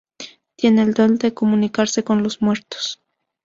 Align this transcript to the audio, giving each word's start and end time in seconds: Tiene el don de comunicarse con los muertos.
Tiene 0.55 0.81
el 0.81 0.95
don 0.95 1.19
de 1.19 1.35
comunicarse 1.35 2.03
con 2.03 2.23
los 2.23 2.41
muertos. 2.41 3.03